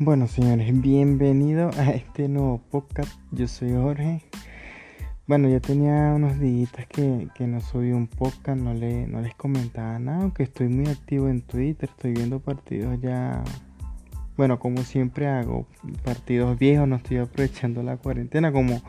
[0.00, 3.16] Bueno, señores, bienvenidos a este nuevo podcast.
[3.30, 4.22] Yo soy Jorge.
[5.28, 9.36] Bueno, ya tenía unos días que, que no subí un podcast, no, le, no les
[9.36, 13.44] comentaba nada, aunque estoy muy activo en Twitter, estoy viendo partidos ya,
[14.36, 15.68] bueno, como siempre hago,
[16.02, 18.82] partidos viejos, no estoy aprovechando la cuarentena, como,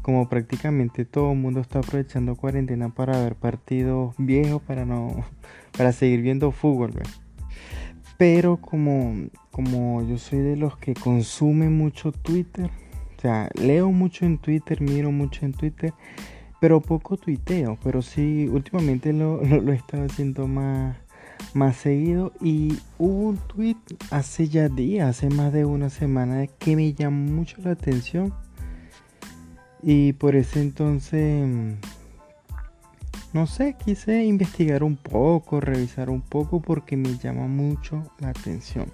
[0.00, 5.26] como prácticamente todo el mundo está aprovechando cuarentena para ver partidos viejos, para no,
[5.76, 6.94] para seguir viendo fútbol,
[8.18, 12.68] Pero como, como yo soy de los que consume mucho Twitter,
[13.16, 15.94] o sea, leo mucho en Twitter, miro mucho en Twitter,
[16.60, 17.78] pero poco tuiteo.
[17.82, 20.96] Pero sí, últimamente lo, lo, he estado haciendo más,
[21.54, 22.32] más seguido.
[22.40, 23.76] Y hubo un tweet
[24.10, 28.34] hace ya días, hace más de una semana, que me llamó mucho la atención.
[29.82, 31.46] Y por ese entonces,
[33.32, 38.86] no sé, quise investigar un poco, revisar un poco, porque me llama mucho la atención.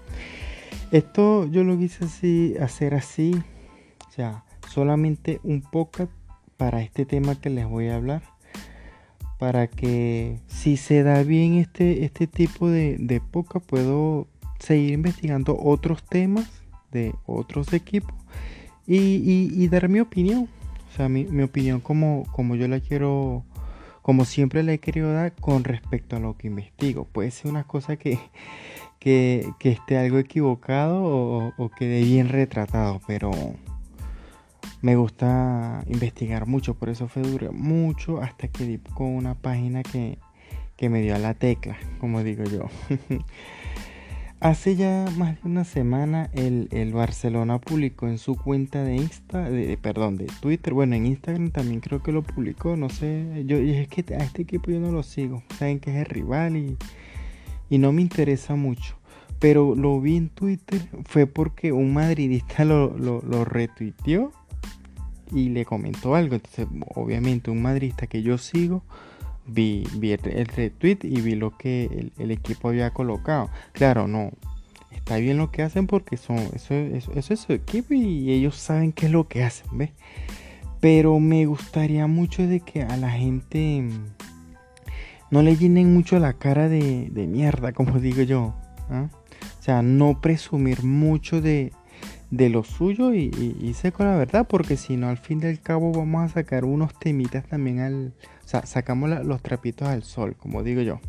[0.91, 3.42] Esto yo lo quise hacer así
[4.14, 6.08] o sea, solamente un poco
[6.56, 8.22] para este tema que les voy a hablar.
[9.41, 14.28] Para que si se da bien este, este tipo de, de puedo
[14.60, 16.48] seguir investigando otros temas
[16.92, 18.14] de otros equipos
[18.86, 20.48] y, dar mi opinión.
[20.92, 23.42] O sea, mi, opinión como, como yo la quiero,
[24.05, 27.06] como siempre la he querido dar con respecto a lo que investigo.
[27.06, 28.19] Puede ser una cosa que,
[28.98, 33.30] que, esté algo equivocado o, o quede bien retratado, pero
[34.82, 39.82] me gusta investigar mucho, por eso fue duro mucho hasta que di con una página
[39.82, 40.19] que,
[40.91, 42.69] me dio a la tecla, como digo yo.
[44.40, 49.78] Hace ya más de una semana el, Barcelona publicó en su cuenta de Insta, de,
[49.78, 53.88] perdón, de Twitter, bueno, en Instagram también creo que lo publicó, no sé, yo es
[53.88, 56.76] que a este equipo yo no lo sigo, saben que es el rival y,
[57.70, 58.96] y no me interesa mucho.
[59.38, 64.32] Pero lo vi en Twitter, fue porque un madridista lo, lo, lo retuiteó
[65.32, 66.36] y le comentó algo.
[66.36, 68.84] Entonces, obviamente, un madrista que yo sigo,
[69.47, 73.50] vi, el, retweet y vi lo que el, equipo había colocado.
[73.72, 74.32] Claro, no.
[74.91, 79.06] Está bien lo que hacen porque son, eso, es su equipo y ellos saben qué
[79.06, 79.91] es lo que hacen, ¿ves?
[80.81, 83.88] Pero me gustaría mucho de que a la gente
[85.31, 88.54] no le llenen mucho la cara de, mierda, como digo yo.
[88.88, 89.09] ¿ah?
[89.59, 91.72] O sea, no presumir mucho de,
[92.31, 95.93] de lo suyo y, y, seco la verdad, porque si no, al fin del cabo
[95.93, 98.15] vamos a sacar unos temitas también al.
[98.44, 101.00] O sea, sacamos los trapitos al sol, como digo yo.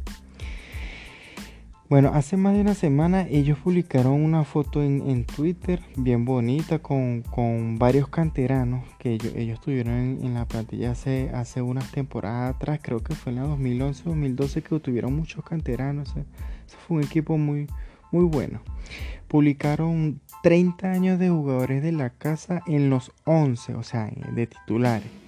[1.87, 7.23] Bueno, hace más de una semana ellos publicaron una foto en, Twitter bien bonita con,
[7.77, 13.03] varios canteranos que ellos, ellos tuvieron en, la plantilla hace, hace unas temporadas atrás, creo
[13.03, 16.09] que fue en la 2011-2012 que tuvieron muchos canteranos.
[16.09, 17.67] Ese fue un equipo muy,
[18.11, 18.61] muy bueno.
[19.27, 25.24] Publicaron 30 años de jugadores de la casa en los 11, o sea, de titulares.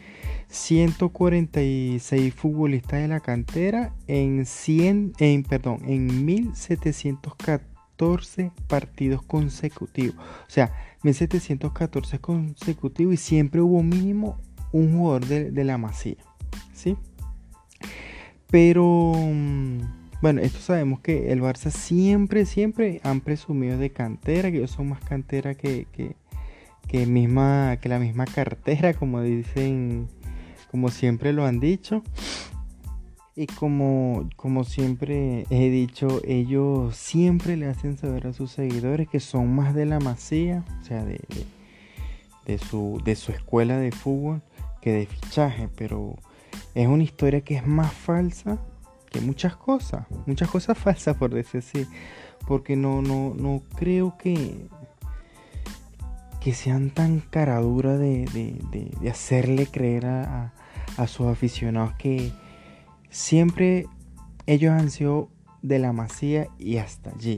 [0.50, 10.18] 146 futbolistas de la cantera en 100, en, perdón, en 1714 partidos consecutivos.
[10.18, 14.40] O sea, 1714 consecutivos y siempre hubo mínimo
[14.72, 16.18] un jugador de, de la masía.
[16.74, 16.97] ¿Sí?
[18.50, 19.81] Pero mm,
[20.22, 24.90] bueno, esto sabemos que el Barça siempre, siempre han presumido de cantera, que ellos son
[24.90, 25.85] más cantera que,
[26.88, 30.08] que, misma, que la misma cartera, como dicen,
[30.77, 32.03] como siempre lo han dicho.
[33.35, 39.19] Y como, como siempre he dicho, ellos siempre le hacen saber a sus seguidores que
[39.19, 41.19] son más de la masía, o sea, de,
[42.45, 44.43] de, su, de su escuela de fútbol
[44.79, 45.67] que de fichaje.
[45.75, 46.16] Pero
[46.75, 48.59] es una historia que es más falsa
[49.09, 51.87] que muchas cosas, muchas cosas falsas por decir así,
[52.47, 54.67] porque no, no, no creo que,
[56.39, 60.53] que sean tan caraduras de, de, hacerle creer a,
[60.97, 62.31] a, sus aficionados que
[63.09, 63.85] siempre
[64.46, 65.29] ellos han sido
[65.61, 67.38] de la masía y hasta allí.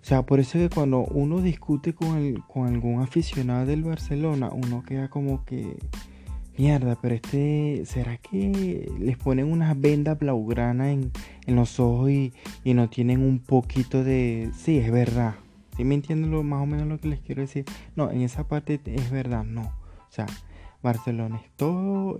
[0.00, 4.50] O sea, por eso que cuando uno discute con, el, con algún aficionado del Barcelona,
[4.52, 5.76] uno queda como que
[6.58, 11.12] Mierda, pero este, ¿será que les ponen unas vendas blaugrana en,
[11.46, 12.32] en los ojos y,
[12.64, 14.50] no tienen un poquito de...
[14.56, 15.36] Sí, es verdad.
[15.76, 17.64] ¿Sí me entienden lo, más o menos lo que les quiero decir?
[17.94, 19.62] No, en esa parte es verdad, no.
[19.62, 20.26] O sea,
[20.82, 22.18] Barcelona es todo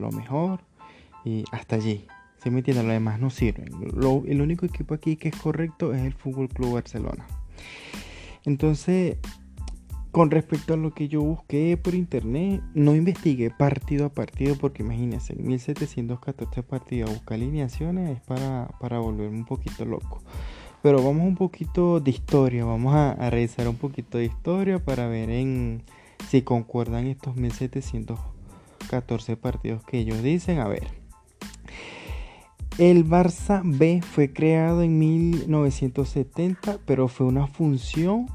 [0.00, 0.60] lo mejor
[1.24, 2.06] y hasta allí.
[2.42, 2.86] ¿Sí me entienden?
[2.86, 3.64] Lo demás no sirve.
[3.66, 7.26] el único equipo aquí que es correcto es el Fútbol Club Barcelona.
[8.46, 9.18] Entonces,
[10.10, 14.82] con respecto a lo que yo busqué por internet, no investigué partido a partido porque
[14.82, 20.22] imagínense, 1714 partidos, buscar alineaciones es para, para volverme un poquito loco.
[20.82, 25.30] Pero vamos un poquito de historia, vamos a, revisar un poquito de historia para ver
[25.30, 25.82] en
[26.28, 28.39] si concuerdan estos 1714
[29.38, 30.58] partidos que ellos dicen.
[30.58, 31.00] A ver.
[32.78, 38.26] El Barça B fue creado en 1970, pero fue una función,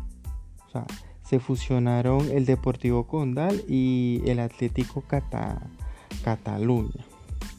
[0.68, 0.86] o sea,
[1.24, 5.03] se fusionaron el Deportivo Condal y el Atlético
[6.24, 7.06] Cataluña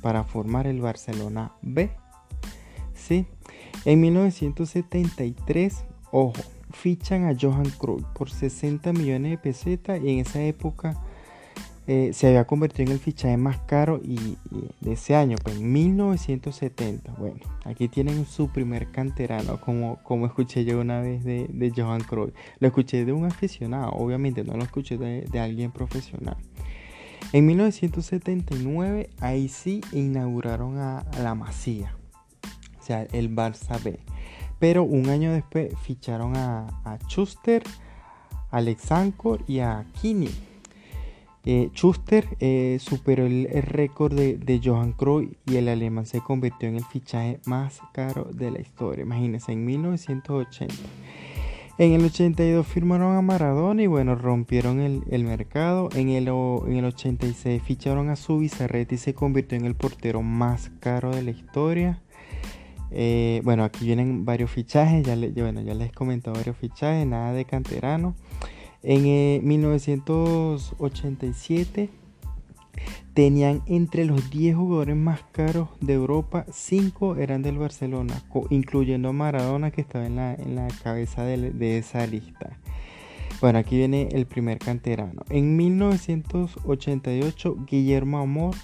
[0.00, 1.90] para formar el Barcelona B.
[2.94, 3.26] ¿Sí?
[3.84, 6.34] En 1973, ojo,
[6.70, 11.02] fichan a Johan Cruyff por 60 millones de pesetas y en esa época
[11.88, 14.36] eh, se había convertido en el fichaje más caro y,
[14.80, 17.12] de ese año, pues en 1970.
[17.18, 22.34] Bueno, aquí tienen su primer canterano, como, como escuché yo una vez de, Johan Cruyff.
[22.58, 26.36] Lo escuché de un aficionado, obviamente no lo escuché de, alguien profesional.
[27.32, 31.96] En 1979, ahí sí inauguraron a, la Masía,
[32.80, 34.00] o sea, el Barça B.
[34.58, 37.62] Pero un año después ficharon a, a Schuster,
[39.46, 40.30] y a Kini
[41.48, 46.75] eh, Schuster eh, superó el, récord de, Johan Cruyff y el alemán se convirtió en
[46.75, 49.02] el fichaje más caro de la historia.
[49.02, 50.75] Imagínense, en 1980.
[51.78, 55.88] En el 82 firmaron a Maradona y bueno, rompieron el, mercado.
[55.94, 60.72] En el, en el 86 ficharon a Subizarreta y se convirtió en el portero más
[60.81, 62.02] caro de la historia.
[62.90, 65.06] Eh, bueno, aquí vienen varios fichajes,
[65.37, 68.16] bueno, ya les he comentado varios fichajes, nada de canterano.
[68.88, 71.90] En 1987 eh,
[73.14, 79.12] tenían entre los 10 jugadores más caros de Europa, 5 eran del Barcelona, incluyendo a
[79.12, 82.60] Maradona que estaba en la, cabeza de, esa lista.
[83.40, 85.22] Bueno, aquí viene el primer canterano.
[85.30, 88.54] En 1988, Guillermo Amor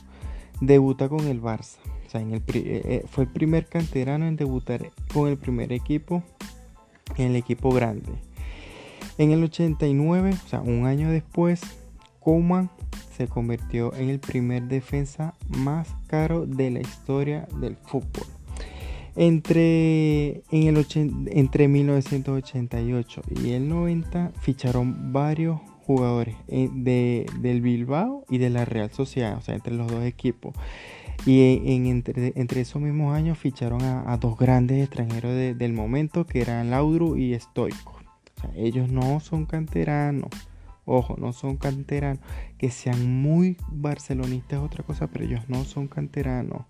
[0.60, 1.78] debuta con el Barça.
[2.06, 6.22] O sea, en eh, eh, fue el primer canterano en debutar con el primer equipo,
[7.16, 8.12] en el equipo grande.
[9.19, 11.61] En el 89, o sea, un año después,
[12.20, 12.70] Koeman
[13.17, 18.26] se convirtió en el primer defensa más caro de la historia del fútbol.
[19.14, 20.87] Entre, en el
[21.26, 28.65] entre 1988 y el 90 ficharon varios jugadores eh, de, del Bilbao y de la
[28.65, 30.55] Real Sociedad, o sea, entre los dos equipos.
[31.26, 36.70] Y en, entre, esos mismos años ficharon a, dos grandes extranjeros del momento, que eran
[36.70, 38.01] Laudru y Stoico
[38.56, 40.31] ellos no son canteranos.
[40.85, 42.23] Ojo, no son canteranos.
[42.59, 46.67] Que sean muy barcelonistas es otra cosa, pero ellos no son canteranos.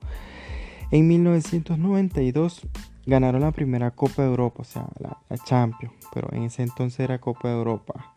[0.90, 2.68] En 1992
[3.06, 7.18] ganaron la primera Copa de Europa, o sea, la, Champions, pero en ese entonces era
[7.18, 8.14] Copa de Europa.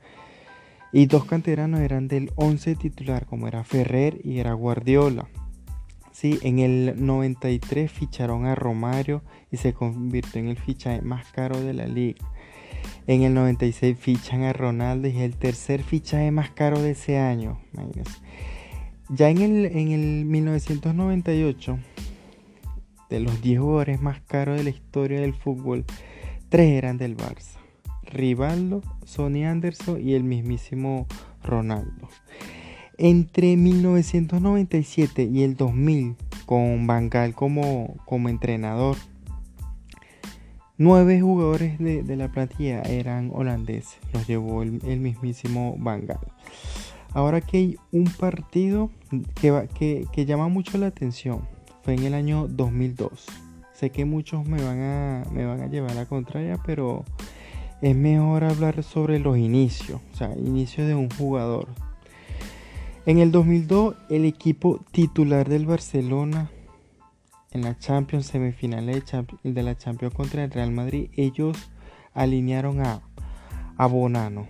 [0.92, 5.28] Y dos canteranos eran del 11 titular, como era Ferrer y era Guardiola.
[6.12, 9.22] Sí, en el 93 ficharon a Romario
[9.52, 12.26] y se convirtió en el fichaje más caro de la liga.
[13.08, 17.20] En el 96 fichan a Ronaldo y es el tercer fichaje más caro de ese
[17.20, 17.60] año.
[19.10, 21.78] Ya en el, en el 1998,
[23.10, 25.86] de los 10 jugadores más caros de la historia del fútbol,
[26.50, 27.60] 3 eran del Barça.
[28.04, 31.06] Rivaldo, Sonny Anderson y el mismísimo
[31.44, 32.10] Ronaldo.
[32.98, 36.16] Entre 1997 y el 2000,
[36.46, 38.96] con Bangal como, como entrenador,
[40.78, 46.06] Nueve jugadores de, la plantilla eran holandeses, los llevó el, mismísimo Van
[47.14, 48.92] Ahora que hay un partido
[49.36, 51.48] que, que, llama mucho la atención,
[51.84, 53.26] fue en el año 2002.
[53.72, 57.06] Sé que muchos me van a, me van a llevar a la contraria, pero
[57.82, 61.70] es mejor hablar sobre los inicios, o sea, inicios de un jugador.
[63.06, 66.50] En el 2002, el equipo titular del Barcelona
[67.56, 69.06] en la Champions semifinales
[69.44, 71.58] de la Champions contra el Real Madrid, ellos
[72.14, 73.02] alinearon a,
[73.78, 74.50] a Bonano.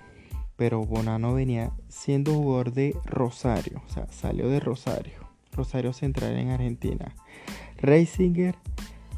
[0.55, 5.19] Pero Bonano venía siendo jugador de Rosario, o sea, salió de Rosario,
[5.51, 7.13] Rosario Central en Argentina.
[7.77, 8.55] Reisinger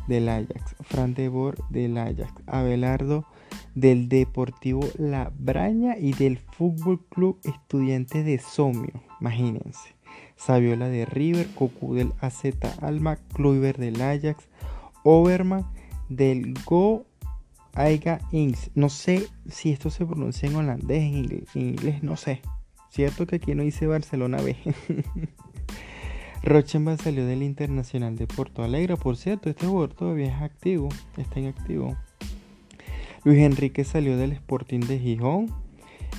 [0.09, 3.25] del Ajax, Fran de Boer del Ajax, Abelardo
[3.73, 9.96] del Deportivo La Braña y del Fútbol Club Estudiantes de Somio, imagínense.
[10.37, 12.43] Saviola de River, Cocu del AZ
[12.81, 14.47] Alma, Kluivert del Ajax,
[15.03, 15.65] Overman
[16.09, 17.05] del Go
[17.73, 18.71] Aiga Inks.
[18.75, 22.41] No sé si esto se pronuncia en holandés, en inglés, no sé.
[22.89, 24.55] Cierto que aquí no dice Barcelona B.
[26.43, 28.95] Rochenbach salió del Internacional de Porto Alegre.
[28.95, 31.97] Por cierto, este jugador todavía es activo, está en activo.
[33.23, 35.53] Luis Enrique salió del Sporting de Gijón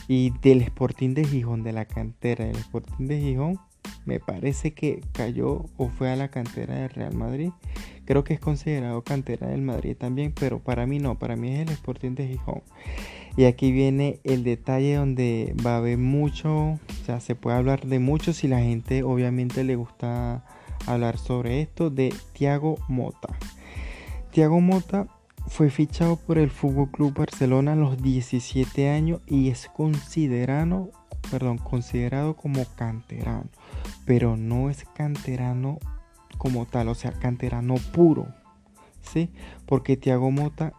[0.07, 3.59] y del Sporting de Gijón, de la cantera del Sporting de Gijón,
[4.05, 7.51] me parece que cayó o fue a la cantera del Real Madrid.
[8.05, 11.61] creo que es considerado cantera del Madrid también, pero para mí no, para mí es
[11.61, 12.63] el Sporting de Gijón.
[13.37, 17.87] Y aquí viene el detalle donde va a haber mucho, o sea, se puede hablar
[17.87, 20.45] de mucho si la gente obviamente le gusta
[20.87, 23.37] hablar sobre esto, de Thiago Mota.
[24.33, 25.07] Thiago Mota
[25.49, 30.91] fue fichado por el Fútbol Club Barcelona a los 17 años y es considerado,
[31.31, 33.49] perdón, considerado como canterano,
[34.05, 35.79] pero no es canterano
[36.39, 38.29] como tal, o sea, canterano puro,
[39.03, 39.31] ¿sí?
[39.67, 40.73] Porque Thiago Mota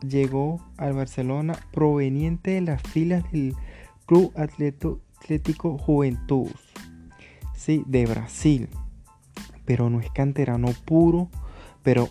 [0.00, 3.54] llegó al Barcelona proveniente de las filas del
[4.06, 6.50] Club Atlético Juventud,
[7.54, 7.82] ¿sí?
[7.86, 8.68] De Brasil,
[9.64, 11.28] pero no es canterano puro,
[11.82, 12.08] pero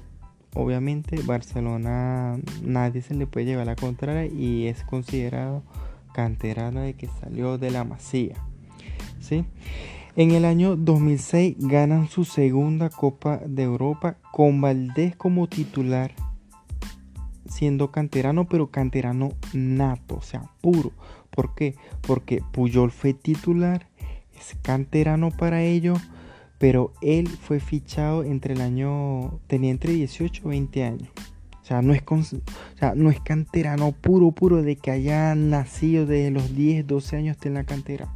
[0.53, 5.63] obviamente Barcelona nadie se le puede llevar la contraria y es considerado
[6.13, 8.35] canterano de que salió de la Masía.
[9.23, 9.45] ¿sí?
[10.15, 16.13] En el año 2006 ganan su segunda Copa de Europa con Valdés como titular,
[17.48, 20.91] siendo canterano, pero canterano nato, o sea, puro.
[21.29, 21.75] ¿Por qué?
[22.01, 23.88] Porque Puyol fue titular,
[24.38, 25.96] es canterano para ello
[26.63, 31.10] pero él fue fichado entre el año, tenía entre 18 y 20 años.
[31.62, 32.03] O sea, no es,
[32.96, 37.55] no es canterano puro, puro de que haya nacido de los 10, 12 años en
[37.55, 38.13] la cantera.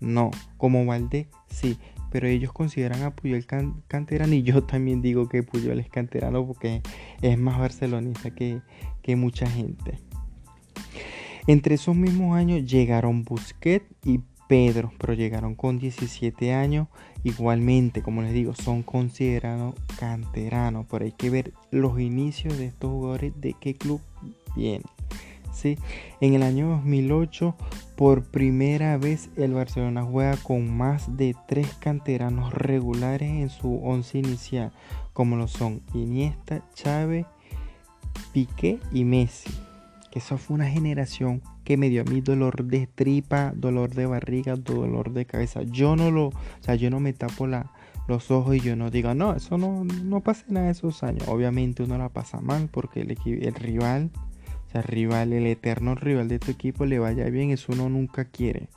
[0.00, 1.78] No, como Valdés, sí.
[2.10, 3.44] Pero ellos consideran a Puyol
[3.88, 6.80] canterano y yo también digo que Puyol es canterano porque
[7.20, 8.60] es más barcelonista que,
[9.02, 9.98] que mucha gente.
[11.46, 16.88] Entre esos mismos años llegaron Busquets y Pedro, pero llegaron con 17 años.
[17.24, 22.90] Igualmente, como les digo, son considerados canteranos, pero hay que ver los inicios de estos
[22.90, 24.00] jugadores, de qué club
[24.54, 24.82] vienen.
[25.64, 27.56] En el año 2008,
[27.96, 34.18] por primera vez, el Barcelona juega con más de tres canteranos regulares en su once
[34.18, 34.72] inicial,
[35.12, 37.26] como lo son Iniesta, Chávez,
[38.32, 39.50] Piqué y Messi.
[40.10, 44.06] Que eso fue una generación que me dio a mí dolor de tripa, dolor de
[44.06, 45.62] barriga, dolor de cabeza.
[45.62, 49.14] Yo no lo, o sea, yo no me tapo los ojos y yo no digo,
[49.14, 51.26] no, eso no, no pasa nada esos años.
[51.28, 54.10] Obviamente uno la pasa mal porque el rival,
[54.68, 58.24] o sea, rival, el eterno rival de tu equipo le vaya bien, eso uno nunca
[58.24, 58.68] quiere.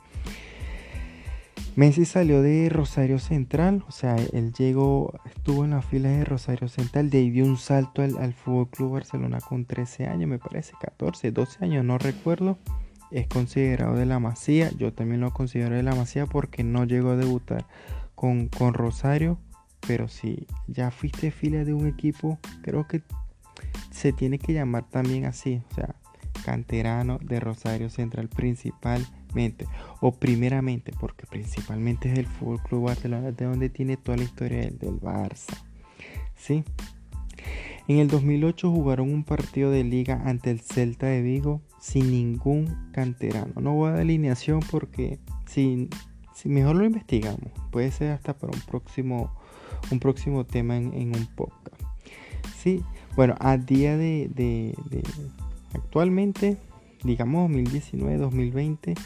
[1.76, 6.68] Messi salió de Rosario Central, o sea, él llegó, estuvo en la fila de Rosario
[6.68, 10.38] Central, de ahí dio un salto al, al Fútbol Club Barcelona con 13 años, me
[10.38, 12.58] parece, 14, 12 años, no recuerdo.
[13.10, 17.10] Es considerado de la Masía, yo también lo considero de la Masía porque no llegó
[17.10, 17.66] a debutar
[18.14, 19.38] con, con Rosario,
[19.86, 23.02] pero si ya fuiste fila de un equipo, creo que
[23.90, 25.94] se tiene que llamar también así, o sea,
[26.40, 29.66] canterano de Rosario Central principalmente
[30.00, 34.58] o primeramente porque principalmente es el Fútbol Club Barcelona de donde tiene toda la historia
[34.70, 35.56] del, Barça
[36.36, 36.64] ¿sí?
[37.88, 42.90] en el 2008 jugaron un partido de liga ante el Celta de Vigo sin ningún
[42.92, 45.88] canterano no voy a dar alineación porque si,
[46.44, 49.32] mejor lo investigamos puede ser hasta para un próximo
[49.90, 51.80] un próximo tema en, un podcast
[52.58, 52.82] sí
[53.16, 54.74] bueno a día de
[55.74, 56.56] actualmente,
[57.02, 58.98] digamos 2019-2020,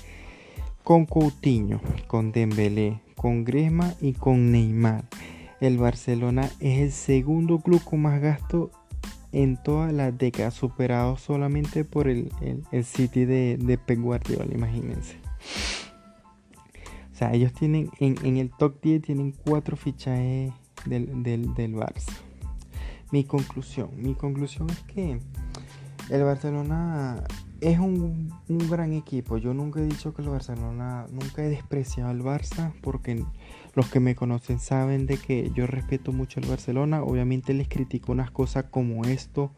[0.82, 5.04] con Coutinho, con Dembélé, con Griezmann y con Neymar.
[5.60, 8.70] El Barcelona es el segundo club con más gasto
[9.32, 12.30] en toda la década, superado solamente por el,
[12.84, 15.16] City de, de Pep imagínense.
[17.12, 20.52] O sea, ellos tienen en, el top 10 tienen cuatro fichajes
[20.84, 21.08] del
[21.74, 22.23] Barça.
[23.10, 25.20] Mi conclusión, mi conclusión es que
[26.10, 27.24] el Barcelona
[27.60, 29.38] es un, gran equipo.
[29.38, 33.24] Yo nunca he dicho que el Barcelona, nunca he despreciado al Barça porque
[33.74, 37.02] los que me conocen saben de que yo respeto mucho al Barcelona.
[37.02, 39.50] Obviamente les critico unas cosas como esto,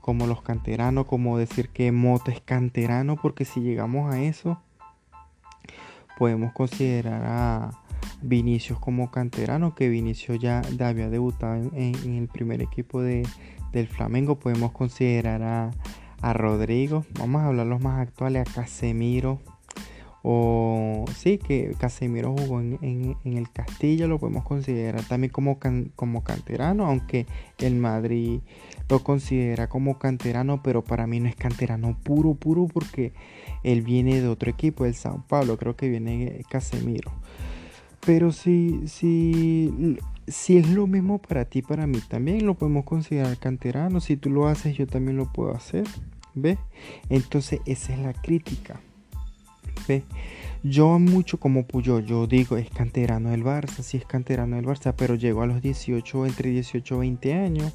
[0.00, 4.60] como los canteranos, como decir que Mota es canterano, porque si llegamos a eso,
[6.18, 7.79] podemos considerar a
[8.22, 13.22] Vinicius como canterano, que Vinicius ya había debutado en el primer equipo de,
[13.72, 15.70] del Flamengo podemos considerar a,
[16.34, 17.06] Rodrigo.
[17.18, 19.40] Vamos a hablar los más actuales, a Casemiro.
[20.22, 25.58] O sí, que Casemiro jugó en, el Castillo, lo podemos considerar también como,
[25.96, 27.24] como canterano, aunque
[27.58, 28.40] el Madrid
[28.90, 33.14] lo considera como canterano, pero para mí no es canterano puro, puro, porque
[33.62, 37.12] él viene de otro equipo, el Sao Paulo, creo que viene Casemiro.
[38.00, 39.98] Pero si, si
[40.30, 44.00] si es lo mismo para ti, para mí también lo podemos considerar canterano.
[44.00, 45.84] Si tú lo haces, yo también lo puedo hacer.
[46.34, 46.58] ¿Ves?
[47.08, 48.80] Entonces esa es la crítica.
[49.88, 50.04] ¿Ve?
[50.62, 54.94] Yo mucho como Puyol, yo digo, es canterano del Barça, sí es canterano del Barça,
[54.96, 57.72] pero llegó a los 18, entre 18 y 20 años.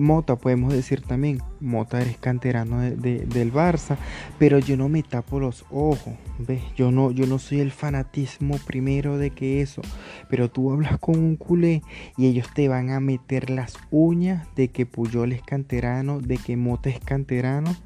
[0.00, 3.96] Mota, podemos decir también, Mota eres canterano del Barça,
[4.38, 6.62] pero yo no me tapo los ojos, ¿ves?
[6.74, 9.82] Yo no, yo no soy el fanatismo primero de que eso,
[10.28, 11.82] pero tú hablas con un culé
[12.16, 16.56] y ellos te van a meter las uñas de que Puyol es canterano, de que
[16.56, 17.76] Mota es canterano,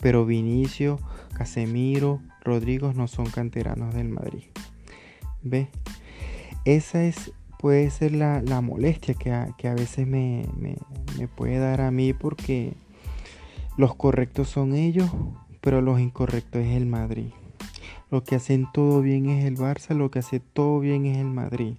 [0.00, 0.98] pero Vinicio,
[1.34, 4.44] Casemiro, Rodrigo no son canteranos del Madrid.
[5.42, 5.68] ¿Ves?
[6.64, 10.46] Esa es, puede ser la, molestia que a, veces me,
[11.36, 12.74] puede dar a mí porque
[13.76, 15.10] los correctos son ellos,
[15.60, 17.30] pero los incorrectos es el Madrid.
[18.10, 21.26] Lo que hacen todo bien es el Barça, lo que hace todo bien es el
[21.26, 21.74] Madrid.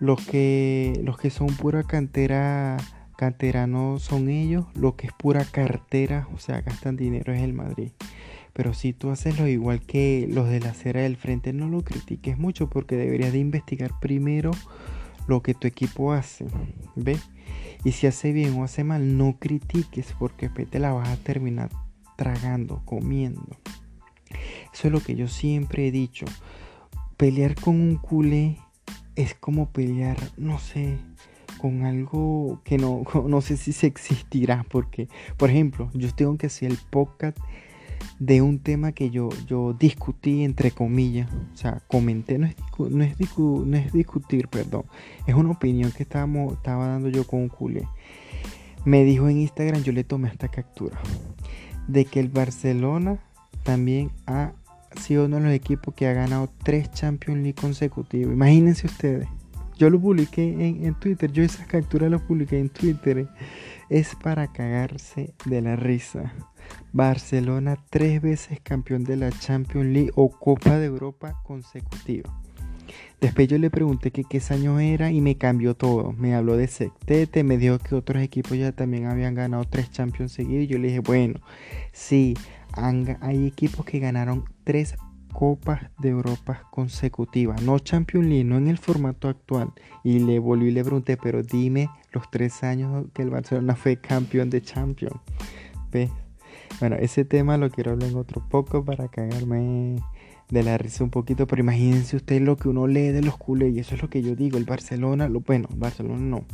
[0.00, 2.76] Los que, los que son pura cantera
[3.16, 7.90] canteranos son ellos, lo que es pura cartera, o sea, gastan dinero es el Madrid.
[8.54, 11.82] Pero si tú haces lo igual que los de la acera del frente, no lo
[11.82, 14.52] critiques mucho porque deberías de investigar primero
[15.26, 16.46] lo que tu equipo hace.
[16.94, 17.20] ¿Ves?
[17.82, 21.68] Y si hace bien o hace mal, no critiques porque te la vas a terminar
[22.16, 23.58] tragando, comiendo.
[24.72, 26.24] Eso es lo que yo siempre he dicho.
[27.16, 28.58] Pelear con un culé
[29.16, 30.98] es como pelear, no sé,
[31.58, 34.64] con algo que no, no sé si se existirá.
[34.68, 37.36] Porque, por ejemplo, yo tengo que hacer el podcast
[38.18, 43.02] de un tema que yo, yo discutí entre comillas, o sea, comenté, no es, no
[43.02, 44.84] es, no es discutir, perdón,
[45.26, 47.88] es una opinión que estábamos, estaba dando yo con un culé.
[48.84, 50.98] Me dijo en Instagram, yo le tomé esta captura,
[51.88, 53.18] de que el Barcelona
[53.62, 54.52] también ha
[55.00, 58.32] sido uno de los equipos que ha ganado tres Champions League consecutivos.
[58.32, 59.26] Imagínense ustedes.
[59.76, 63.26] Yo lo publiqué en, en Twitter, yo esa captura lo publiqué en Twitter.
[63.94, 66.34] Es para cagarse de la risa.
[66.92, 72.36] Barcelona tres veces campeón de la Champions League o Copa de Europa consecutiva.
[73.20, 76.10] Después yo le pregunté qué año era y me cambió todo.
[76.10, 80.32] Me habló de Sectete, me dijo que otros equipos ya también habían ganado tres Champions
[80.32, 80.64] seguidos.
[80.64, 81.38] Y yo le dije, bueno,
[81.92, 82.36] sí,
[82.72, 84.96] hay equipos que ganaron tres
[85.34, 89.72] Copas de Europa consecutivas, no Champions League, no en el formato actual.
[90.04, 93.96] Y le volví y le pregunté, pero dime los tres años que el Barcelona fue
[93.96, 95.20] campeón de Champions.
[95.90, 96.10] ¿Ves?
[96.80, 99.96] Bueno, ese tema lo quiero hablar en otro poco para cagarme
[100.50, 103.74] de la risa un poquito, pero imagínense ustedes lo que uno lee de los culés,
[103.74, 106.44] y eso es lo que yo digo, el Barcelona, lo bueno, Barcelona no.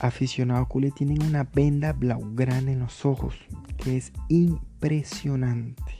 [0.00, 3.34] Aficionados culés tienen una venda blaugrana en los ojos,
[3.76, 5.99] que es impresionante.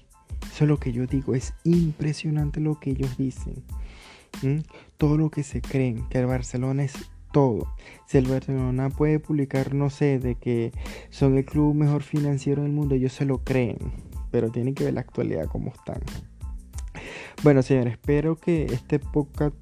[0.52, 3.62] Eso es lo que yo digo, es impresionante lo que ellos dicen.
[4.96, 6.94] Todo lo que se creen, que el Barcelona es
[7.32, 7.74] todo.
[8.06, 10.72] Si el Barcelona puede publicar, no sé, de que
[11.10, 13.78] son el club mejor financiero del mundo, ellos se lo creen,
[14.30, 16.00] pero tienen que ver la actualidad como están.
[17.42, 19.56] Bueno, señores, espero que este podcast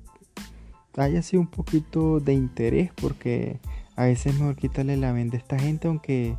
[0.96, 3.60] haya sido un poquito de interés porque
[3.94, 6.36] a veces es mejor quitarle la venda a esta gente, aunque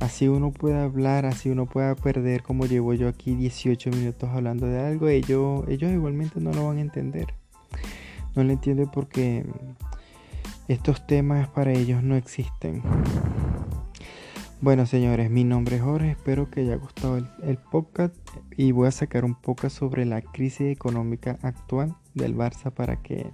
[0.00, 4.66] así uno pueda hablar, así uno pueda perder como llevo yo aquí 18 minutos hablando
[4.66, 7.34] de algo, ellos, ellos igualmente no lo van a entender.
[8.34, 9.44] No lo entienden porque
[10.68, 12.82] estos temas para ellos no existen.
[14.62, 16.10] Bueno, señores, mi nombre es Jorge.
[16.10, 18.14] Espero que haya gustado el, podcast
[18.58, 23.30] y voy a sacar un poco sobre la crisis económica actual del Barça para que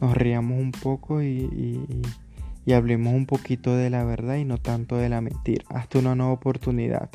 [0.00, 2.02] nos riamos un poco y,
[2.66, 5.64] y hablemos un poquito de la verdad y no tanto de la mentira.
[5.68, 7.10] Hasta una nueva oportunidad.